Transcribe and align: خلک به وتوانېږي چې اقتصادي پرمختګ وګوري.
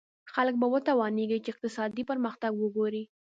خلک 0.33 0.55
به 0.61 0.67
وتوانېږي 0.73 1.37
چې 1.43 1.49
اقتصادي 1.51 2.03
پرمختګ 2.09 2.51
وګوري. 2.57 3.03